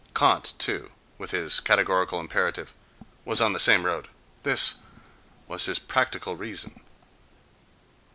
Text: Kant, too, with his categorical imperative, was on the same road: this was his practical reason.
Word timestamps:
Kant, 0.15 0.55
too, 0.57 0.91
with 1.19 1.29
his 1.29 1.59
categorical 1.59 2.19
imperative, 2.19 2.73
was 3.23 3.39
on 3.39 3.53
the 3.53 3.59
same 3.59 3.85
road: 3.85 4.07
this 4.41 4.77
was 5.47 5.67
his 5.67 5.77
practical 5.77 6.35
reason. 6.35 6.79